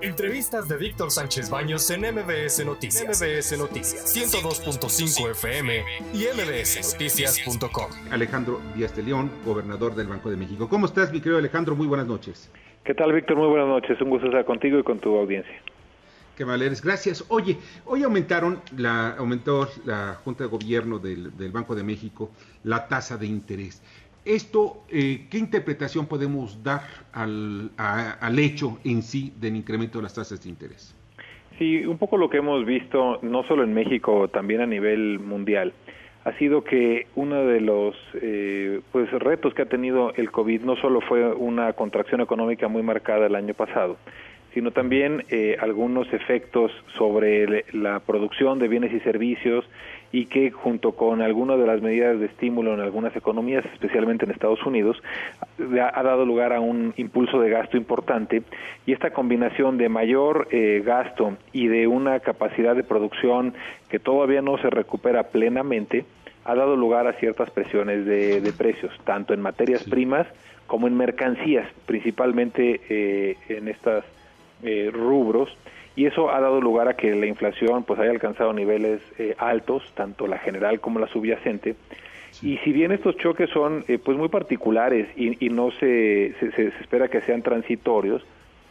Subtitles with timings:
[0.00, 3.20] Entrevistas de Víctor Sánchez Baños en MBS Noticias.
[3.20, 5.82] MBS Noticias 102.5 FM
[6.14, 7.90] y mbsnoticias.com.
[8.12, 10.68] Alejandro Díaz de León, gobernador del Banco de México.
[10.68, 11.74] ¿Cómo estás, mi querido Alejandro?
[11.74, 12.48] Muy buenas noches.
[12.84, 13.36] ¿Qué tal, Víctor?
[13.38, 14.00] Muy buenas noches.
[14.00, 15.60] Un gusto estar contigo y con tu audiencia.
[16.36, 17.24] Qué valeres, gracias.
[17.28, 22.30] Oye, hoy aumentaron la aumentó la Junta de Gobierno del, del Banco de México
[22.62, 23.82] la tasa de interés.
[24.24, 26.82] Esto, eh, ¿qué interpretación podemos dar
[27.12, 30.94] al, al hecho en sí del incremento de las tasas de interés?
[31.58, 35.72] Sí, un poco lo que hemos visto, no solo en México, también a nivel mundial,
[36.24, 40.76] ha sido que uno de los eh, pues retos que ha tenido el COVID no
[40.76, 43.96] solo fue una contracción económica muy marcada el año pasado,
[44.58, 49.64] sino también eh, algunos efectos sobre la producción de bienes y servicios
[50.10, 54.32] y que junto con algunas de las medidas de estímulo en algunas economías, especialmente en
[54.32, 55.00] Estados Unidos,
[55.60, 58.42] ha, dado lugar a un impulso de gasto importante
[58.84, 63.54] y esta combinación de mayor eh, gasto y de una capacidad de producción
[63.88, 66.04] que todavía no se recupera plenamente,
[66.44, 70.26] ha dado lugar a ciertas presiones de, precios, tanto en materias primas
[70.66, 74.04] como en mercancías, principalmente eh, en estos
[74.62, 75.56] eh, rubros
[75.98, 79.82] y eso ha dado lugar a que la inflación pues haya alcanzado niveles eh, altos,
[79.96, 81.74] tanto la general como la subyacente.
[82.40, 86.68] Y si bien estos choques son eh, pues muy particulares y, y no se, se,
[86.80, 88.24] espera que sean transitorios,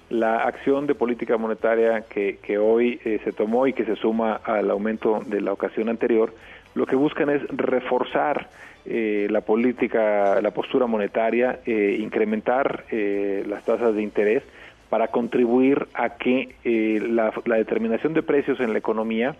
[0.09, 4.39] la acción de política monetaria que, que hoy eh, se tomó y que se suma
[4.45, 6.33] al aumento de la ocasión anterior,
[6.75, 8.47] lo que buscan es reforzar
[8.85, 14.43] la política, la postura monetaria, incrementar las tasas de interés
[14.89, 19.35] para contribuir a que eh, la, determinación de precios en la economía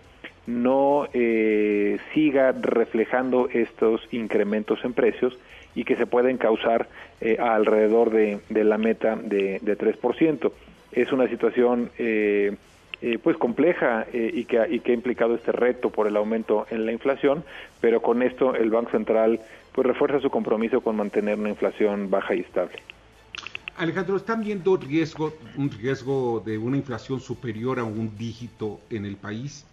[0.46, 5.38] no eh, siga reflejando estos incrementos en precios
[5.74, 6.88] y que se pueden causar
[7.20, 10.52] eh, alrededor de, la meta de, de 3%.
[10.92, 11.90] Es una situación
[13.22, 16.92] pues compleja y, que, y que ha implicado este reto por el aumento en la
[16.92, 17.44] inflación,
[17.80, 19.38] pero con esto el Banco Central
[19.72, 22.82] pues refuerza su compromiso con mantener una inflación baja y estable.
[23.78, 29.16] Alejandro, ¿están viendo riesgo, un riesgo de una inflación superior a un dígito en el
[29.16, 29.64] país?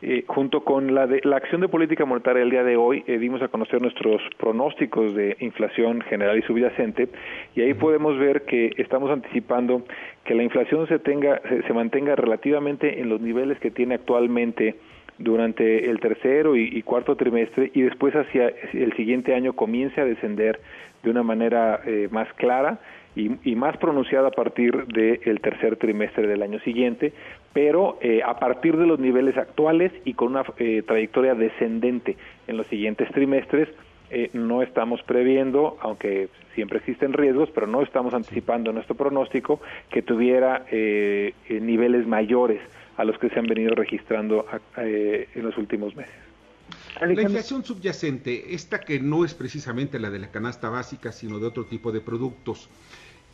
[0.00, 3.18] Eh, junto con la, de, la acción de política monetaria el día de hoy, eh,
[3.18, 7.08] dimos a conocer nuestros pronósticos de inflación general y subyacente,
[7.54, 9.82] y ahí podemos ver que estamos anticipando
[10.24, 14.76] que la inflación se, tenga, se, mantenga relativamente en los niveles que tiene actualmente
[15.18, 20.60] durante el tercero y, cuarto trimestre y después hacia el siguiente año comience a descender
[21.02, 22.80] de una manera eh, más clara
[23.16, 27.12] y, más pronunciada a partir del tercer trimestre del año siguiente,
[27.52, 32.16] pero eh, a partir de los niveles actuales y con una eh, trayectoria descendente
[32.48, 33.68] en los siguientes trimestres,
[34.32, 39.60] no estamos previendo, aunque siempre existen riesgos, pero no estamos anticipando nuestro pronóstico
[39.90, 40.64] que tuviera
[41.48, 42.60] niveles mayores
[42.96, 44.46] a los que se han venido registrando
[44.76, 46.14] en los últimos meses.
[47.00, 51.46] La inflación subyacente, esta que no es precisamente la de la canasta básica, sino de
[51.46, 52.68] otro tipo de productos,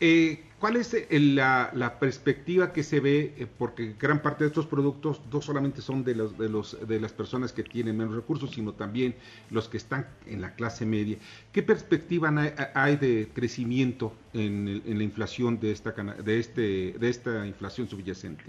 [0.03, 3.35] eh, ¿cuál es la, perspectiva que se ve?
[3.37, 6.99] Eh, porque gran parte de estos productos no solamente son de, los, de, los, de
[6.99, 9.13] las personas que tienen menos recursos, sino también
[9.51, 11.17] los que están en la clase media.
[11.51, 12.33] ¿Qué perspectiva
[12.73, 18.45] hay, de crecimiento en, en, la inflación de esta, de, este, de esta inflación subyacente?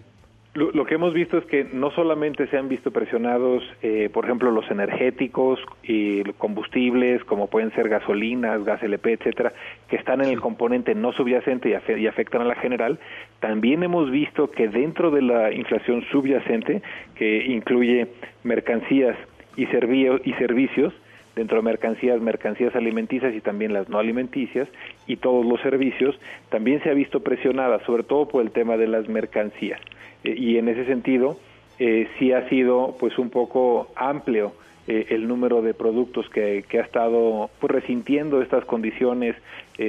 [0.55, 4.51] Lo, que hemos visto es que no solamente se han visto presionados, eh, por ejemplo,
[4.51, 9.55] los energéticos y combustibles, como pueden ser gasolinas, gas LP, etcétera,
[9.89, 12.99] que están en el componente no subyacente y, afectan a la general.
[13.41, 16.83] También hemos visto que dentro de la inflación subyacente,
[17.15, 18.09] que incluye
[18.45, 19.17] mercancías
[19.57, 20.93] y, y servicios,
[21.35, 24.69] dentro de mercancías, mercancías alimenticias y también las no alimenticias
[25.07, 26.15] y todos los servicios,
[26.51, 29.81] también se ha visto presionada, sobre todo por el tema de las mercancías.
[30.25, 31.39] Eh, y en ese sentido
[31.79, 34.53] eh, sí ha sido pues un poco amplio
[34.87, 39.37] eh, el número de productos que, que ha estado pues resintiendo estas condiciones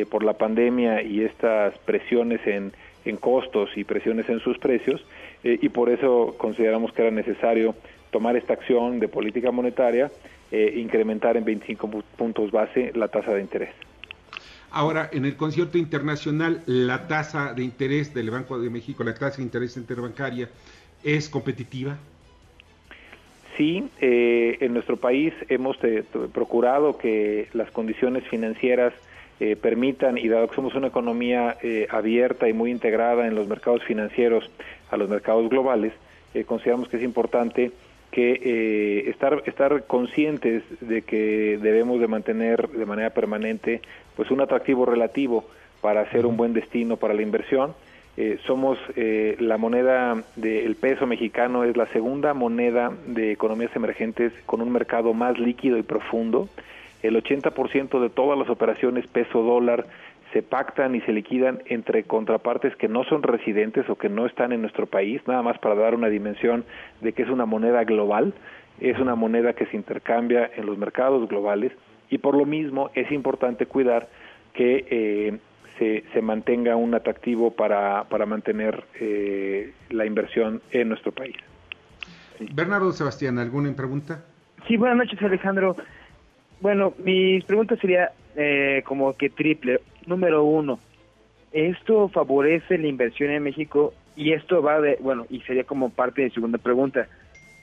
[0.10, 2.72] por la pandemia y estas presiones en,
[3.06, 5.06] en costos y presiones en sus precios
[5.44, 7.76] y por eso consideramos que era necesario
[8.10, 10.10] tomar esta acción de política monetaria,
[10.52, 13.93] incrementar en 25 puntos base la tasa de interés.
[14.76, 19.38] Ahora, en el concierto internacional, la tasa de interés del Banco de México, la tasa
[19.38, 20.50] de interés interbancaria,
[21.04, 21.96] ¿es competitiva?
[23.56, 26.04] Sí, eh, en nuestro país hemos eh,
[26.34, 28.96] procurado que las condiciones financieras
[29.40, 31.56] eh, permitan, y dado que somos una economía
[31.92, 34.50] abierta y muy integrada en los mercados financieros
[34.90, 35.94] a los mercados globales,
[36.48, 37.72] consideramos que es importante
[38.14, 43.82] que eh, estar estar conscientes de que debemos de mantener de manera permanente
[44.16, 45.46] pues un atractivo relativo
[45.82, 47.74] para hacer un buen destino para la inversión
[48.16, 54.32] Eh, somos eh, la moneda del peso mexicano, es la segunda moneda de economías emergentes
[54.46, 56.48] con un mercado más líquido y profundo.
[57.02, 59.88] El 80% de todas las operaciones peso-dólar
[60.34, 64.52] se pactan y se liquidan entre contrapartes que no son residentes o que no están
[64.52, 66.66] en nuestro país, nada más para dar una dimensión
[67.02, 68.34] de que es una moneda global,
[68.80, 71.72] es una moneda que se intercambia en los mercados globales
[72.10, 74.10] y por lo mismo es importante cuidar
[74.54, 75.38] que eh,
[75.78, 81.36] se, se, mantenga un atractivo para, para mantener eh, la inversión en nuestro país.
[82.54, 84.24] Bernardo Sebastián, ¿alguna pregunta?
[84.68, 85.76] Sí, buenas noches Alejandro.
[86.62, 89.80] Bueno, mi pregunta sería eh, como que triple.
[90.06, 90.80] Número uno,
[91.52, 93.94] ¿esto favorece la inversión en México?
[94.16, 97.08] Y esto va de, bueno, y sería como parte de segunda pregunta.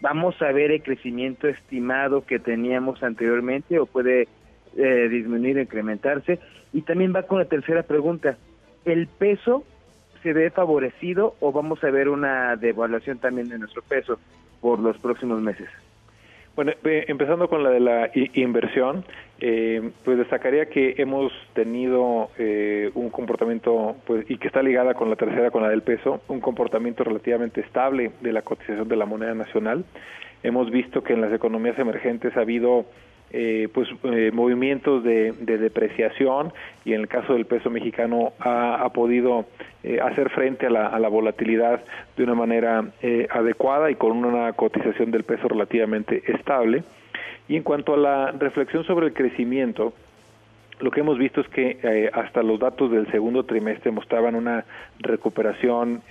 [0.01, 4.29] ¿Vamos a ver el crecimiento estimado que teníamos anteriormente o puede
[4.77, 6.39] eh, disminuir o incrementarse?
[6.73, 8.39] Y también va con la tercera pregunta.
[8.85, 9.65] ¿El peso
[10.23, 14.19] se ve favorecido o vamos a ver una devaluación también de nuestro peso
[14.61, 15.69] por los próximos meses?
[16.61, 19.03] Bueno, eh, empezando con la de la inversión,
[19.41, 25.09] eh, pues destacaría que hemos tenido eh, un comportamiento, pues, y que está ligada con
[25.09, 29.07] la tercera, con la del peso, un comportamiento relativamente estable de la cotización de la
[29.07, 29.87] moneda nacional.
[30.43, 32.85] Hemos visto que en las economías emergentes ha habido
[33.33, 36.53] eh, pues eh, movimientos de, depreciación
[36.85, 39.47] y en el caso del peso mexicano ha, podido
[39.85, 41.81] eh, hacer frente a la, a la, volatilidad
[42.17, 42.85] de una manera
[43.31, 46.83] adecuada y con una cotización del peso relativamente estable.
[47.49, 49.93] Y en cuanto a la reflexión sobre el crecimiento,
[50.81, 54.65] lo que hemos visto es que hasta los datos del segundo trimestre mostraban una
[54.99, 56.03] recuperación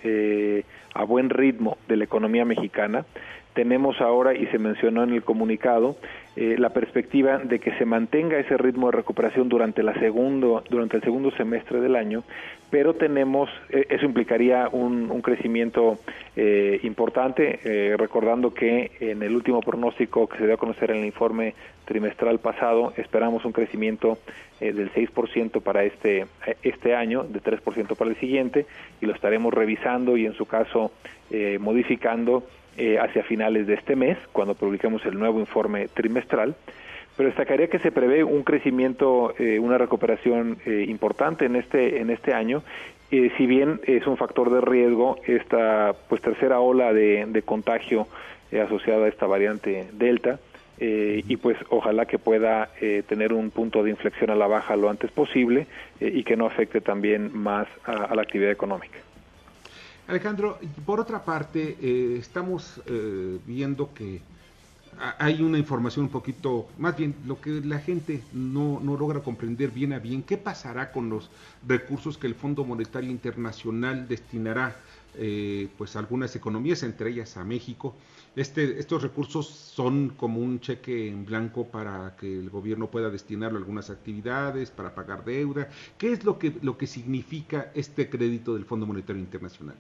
[0.94, 3.06] a buen ritmo de la economía mexicana.
[3.54, 5.98] Tenemos ahora, y se mencionó en el comunicado,
[6.42, 10.96] eh, la perspectiva de que se mantenga ese ritmo de recuperación durante, la segundo, durante
[10.96, 12.24] el segundo semestre del año,
[12.70, 16.00] pero tenemos, eh, eso implicaría un, crecimiento
[16.38, 17.60] eh, importante,
[17.98, 22.40] recordando que en el último pronóstico que se dio a conocer en el informe trimestral
[22.40, 24.20] pasado, esperamos un crecimiento
[24.62, 26.26] del 6% para este,
[26.64, 28.66] este año, de 3% para el siguiente,
[29.02, 30.79] y lo estaremos revisando y en su caso
[31.60, 32.44] modificando
[32.82, 36.56] eh, hacia finales de este mes, cuando publiquemos el nuevo informe trimestral.
[37.18, 42.10] Pero destacaría que se prevé un crecimiento, eh, una recuperación eh, importante en este, en
[42.10, 42.64] este año,
[43.10, 48.08] si bien es un factor de riesgo esta pues tercera ola de contagio
[48.54, 50.40] asociada a esta variante Delta.
[50.80, 52.70] y pues ojalá que pueda
[53.08, 55.66] tener un punto de inflexión a la baja lo antes posible
[56.00, 59.00] y que no afecte también más a la actividad económica.
[60.10, 60.58] Alejandro,
[60.88, 64.22] por otra parte, eh, estamos eh, viendo que
[65.20, 69.70] hay una información un poquito, más bien lo que la gente no, no, logra comprender
[69.70, 71.30] bien a bien, ¿qué pasará con los
[71.68, 74.76] recursos que el Fondo Monetario Internacional destinará
[75.14, 77.94] eh, pues a algunas economías, entre ellas a México?
[78.36, 83.60] Este, estos recursos son como un cheque en blanco para que el gobierno pueda destinarlo
[83.60, 85.70] a algunas actividades, para pagar deuda.
[86.00, 89.78] ¿Qué es lo que, lo que significa este crédito del Fondo Monetario Internacional?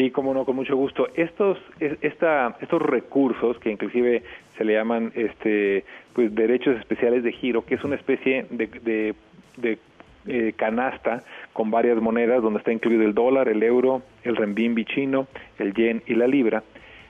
[0.00, 1.08] Sí, como no, con mucho gusto.
[1.14, 4.22] Estos, esta, estos recursos que inclusive
[4.56, 9.14] se le llaman este, pues derechos especiales de giro, que es una especie de,
[9.58, 9.78] de,
[10.26, 15.26] eh, canasta con varias monedas donde está incluido el dólar, el euro, el renminbi chino,
[15.58, 16.62] el yen y la libra.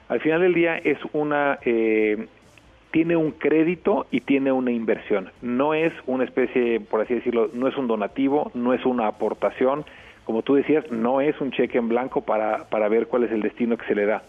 [0.09, 2.27] Al final del día es una eh,
[2.91, 5.31] tiene un crédito y tiene una inversión.
[5.41, 9.85] No es una especie, por así decirlo, no es un donativo, no es una aportación,
[10.31, 13.41] como tú decías, no es un cheque en blanco para, para ver cuál es el
[13.41, 14.23] destino que se le da.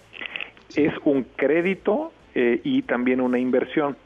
[0.75, 3.97] Es un crédito eh, y también una inversión.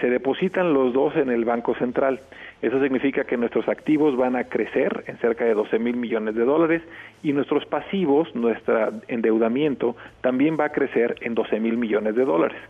[0.00, 2.20] Se depositan los dos en el Banco Central.
[2.62, 6.44] Eso significa que nuestros activos van a crecer en cerca de 12 mil millones de
[6.46, 6.80] dólares
[7.22, 12.62] y nuestros pasivos, nuestro endeudamiento, también va a crecer en 12 mil millones de dólares.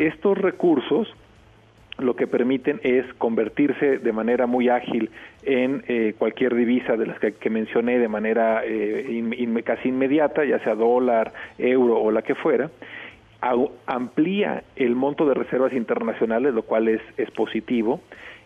[0.00, 1.14] Estos recursos
[1.98, 5.10] lo que permiten es convertirse de manera muy ágil
[5.42, 10.74] en eh, cualquier divisa de las que, mencioné de manera eh, casi inmediata, ya sea
[10.74, 12.70] dólar, euro o la que fuera,
[13.86, 18.00] amplía el monto de reservas internacionales, lo cual es, positivo.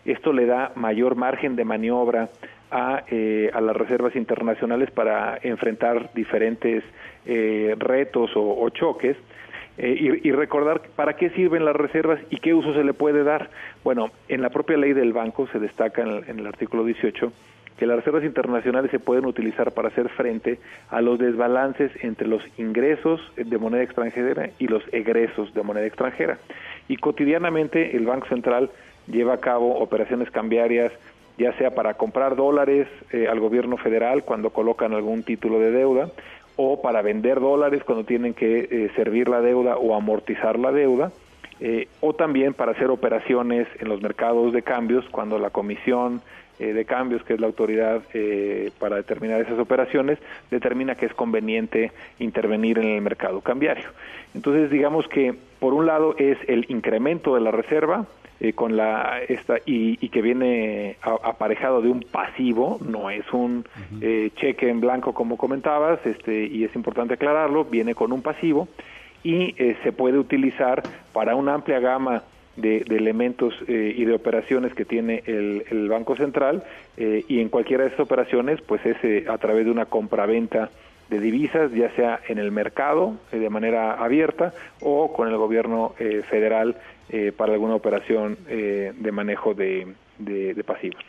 [0.05, 2.29] Esto le da mayor margen de maniobra
[2.69, 6.83] a, eh, a las reservas internacionales para enfrentar diferentes
[7.25, 9.15] retos o choques
[9.77, 13.49] eh, y, recordar para qué sirven las reservas y qué uso se le puede dar.
[13.83, 17.31] Bueno, en la propia ley del banco se destaca en el, artículo 18
[17.77, 20.59] que las reservas internacionales se pueden utilizar para hacer frente
[20.91, 26.37] a los desbalances entre los ingresos de moneda extranjera y los egresos de moneda extranjera.
[26.87, 28.69] Y cotidianamente el Banco Central
[29.07, 30.91] lleva a cabo operaciones cambiarias
[31.37, 36.09] ya sea para comprar dólares eh, al gobierno federal cuando colocan algún título de deuda,
[36.55, 41.11] o para vender dólares cuando tienen que eh, servir la deuda o amortizar la deuda,
[41.59, 46.21] eh, o también para hacer operaciones en los mercados de cambios cuando la comisión
[46.59, 48.01] eh, de cambios, que es la autoridad
[48.79, 50.19] para determinar esas operaciones,
[50.51, 53.89] determina que es conveniente intervenir en el mercado cambiario.
[54.35, 58.05] Entonces, digamos que por un lado es el incremento de la reserva,
[58.39, 63.65] eh, con la esta y, que viene aparejado de un pasivo, no es un
[64.01, 68.67] eh, cheque en blanco como comentabas, este y es importante aclararlo, viene con un pasivo
[69.23, 72.23] y eh, se puede utilizar para una amplia gama
[72.57, 76.63] de, elementos y de operaciones que tiene el, Banco Central
[76.97, 80.69] y en cualquiera de esas operaciones pues es a través de una compra-venta
[81.09, 85.95] de divisas, ya sea en el mercado de manera abierta o con el gobierno
[86.29, 86.75] federal
[87.09, 91.03] eh, para alguna operación eh, de manejo de, de, pasivos.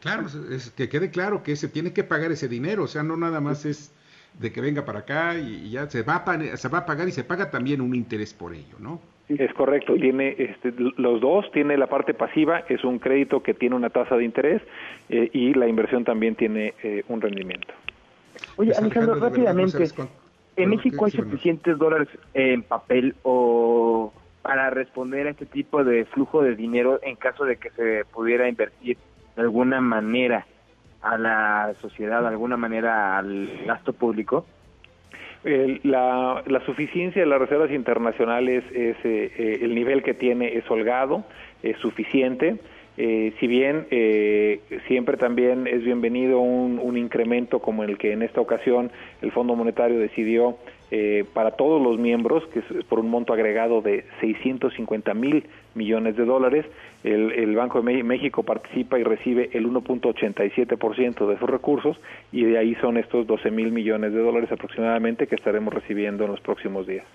[0.00, 3.16] Claro, es, que quede claro que se tiene que pagar ese dinero, o sea, no
[3.16, 3.94] nada más es
[4.38, 7.12] de que venga para acá y, ya se va, a, se va a pagar y
[7.12, 9.00] se paga también un interés por ello, ¿no?
[9.28, 13.74] Es correcto, tiene este, los dos, tiene la parte pasiva, es un crédito que tiene
[13.76, 14.60] una tasa de interés
[15.08, 16.74] eh, y la inversión también tiene
[17.08, 17.72] un rendimiento.
[18.56, 19.84] Oye, pues, Alejandro, rápidamente,
[20.56, 26.42] ¿en México hay suficientes dólares en papel o para responder a este tipo de flujo
[26.42, 28.98] de dinero en caso de que se pudiera invertir
[29.36, 30.46] de alguna manera
[31.00, 34.46] a la sociedad, de alguna manera al gasto público?
[35.44, 40.70] la, la, suficiencia de las reservas internacionales es eh, eh, el nivel que tiene es
[40.70, 41.24] holgado,
[41.64, 42.58] es suficiente.
[42.98, 48.20] Eh, si bien eh, siempre también es bienvenido un, un, incremento como el que en
[48.20, 48.90] esta ocasión
[49.22, 50.58] el Fondo Monetario decidió
[50.94, 56.18] eh, para todos los miembros, que es por un monto agregado de 650 mil millones
[56.18, 56.66] de dólares,
[57.02, 61.96] el, el Banco de México participa y recibe el 1.87% de sus recursos
[62.30, 66.32] y de ahí son estos 12 mil millones de dólares aproximadamente que estaremos recibiendo en
[66.32, 67.06] los próximos días.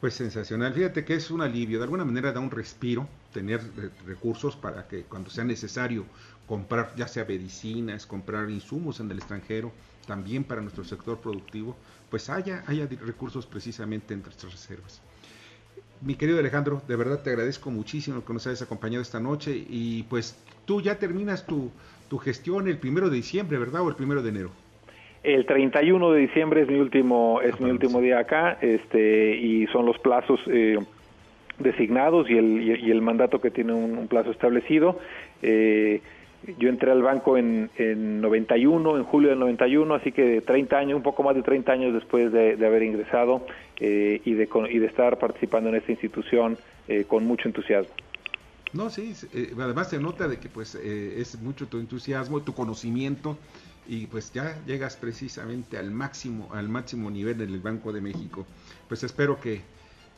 [0.00, 0.72] Pues sensacional.
[0.72, 3.60] Fíjate que es un alivio, de alguna manera da un respiro tener
[4.04, 6.06] recursos para que cuando sea necesario
[6.52, 9.72] comprar ya sea medicinas, comprar insumos en el extranjero,
[10.06, 11.74] también para nuestro sector productivo,
[12.10, 15.00] pues haya, haya recursos precisamente entre nuestras reservas.
[16.02, 20.02] Mi querido Alejandro, de verdad te agradezco muchísimo que nos hayas acompañado esta noche y
[20.10, 21.70] pues tú ya terminas tu,
[22.10, 23.80] tu gestión el primero de diciembre, ¿verdad?
[23.80, 24.50] O el primero de enero.
[25.22, 29.86] El 31 de diciembre es mi último es mi último día acá, este y son
[29.86, 30.76] los plazos eh,
[31.58, 34.98] designados y el, y el mandato que tiene un, plazo establecido.
[35.40, 36.02] Eh,
[36.72, 41.02] entré al banco en, en 91, en julio del 91, así que 30 años, un
[41.02, 43.46] poco más de 30 años después de, haber ingresado
[43.78, 46.58] eh, y, de, y de estar participando en esta institución
[47.08, 47.94] con mucho entusiasmo.
[48.74, 49.14] No, sí,
[49.58, 53.38] además se nota de que pues es mucho tu entusiasmo, tu conocimiento
[53.86, 58.46] y pues ya llegas precisamente al máximo, al máximo nivel en el Banco de México.
[58.88, 59.60] Pues espero que,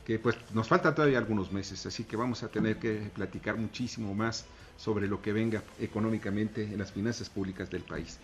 [0.04, 4.14] que pues nos falta todavía algunos meses, así que vamos a tener que platicar muchísimo
[4.14, 4.46] más
[4.76, 8.18] sobre lo que venga económicamente en las finanzas públicas del país.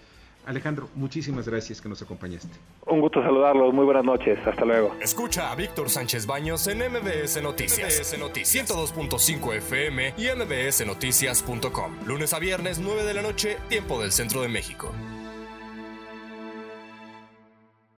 [0.47, 2.57] Alejandro, muchísimas gracias que nos acompañaste.
[2.87, 4.97] Un gusto saludarlos, muy buenas noches, hasta luego.
[5.01, 11.93] Escucha a Víctor Sánchez Baños en MBS Noticias, MBS Noticias 102.5 FM y MBSNoticias.com.
[12.07, 14.93] Lunes a viernes, 9 de la noche, tiempo del centro de México.